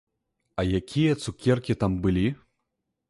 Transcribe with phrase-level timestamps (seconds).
[0.61, 2.25] А якія цукеркі там былі?